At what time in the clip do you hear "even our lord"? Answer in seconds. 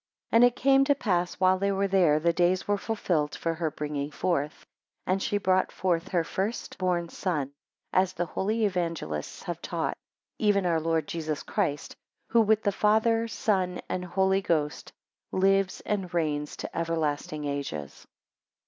10.39-11.07